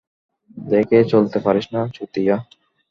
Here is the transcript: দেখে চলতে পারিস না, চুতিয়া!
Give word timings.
দেখে 0.67 0.97
চলতে 1.03 1.37
পারিস 1.45 1.65
না, 1.73 1.81
চুতিয়া! 1.95 2.35